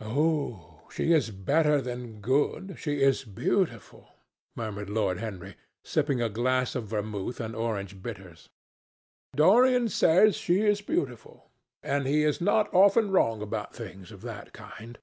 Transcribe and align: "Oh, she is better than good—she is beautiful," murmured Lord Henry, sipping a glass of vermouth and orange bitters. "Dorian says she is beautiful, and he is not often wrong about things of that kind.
"Oh, 0.00 0.86
she 0.90 1.12
is 1.12 1.30
better 1.30 1.82
than 1.82 2.22
good—she 2.22 3.02
is 3.02 3.24
beautiful," 3.26 4.08
murmured 4.54 4.88
Lord 4.88 5.18
Henry, 5.18 5.54
sipping 5.84 6.22
a 6.22 6.30
glass 6.30 6.74
of 6.74 6.86
vermouth 6.88 7.40
and 7.40 7.54
orange 7.54 8.00
bitters. 8.00 8.48
"Dorian 9.34 9.90
says 9.90 10.34
she 10.36 10.62
is 10.62 10.80
beautiful, 10.80 11.50
and 11.82 12.06
he 12.06 12.24
is 12.24 12.40
not 12.40 12.72
often 12.72 13.10
wrong 13.10 13.42
about 13.42 13.74
things 13.74 14.10
of 14.10 14.22
that 14.22 14.54
kind. 14.54 14.98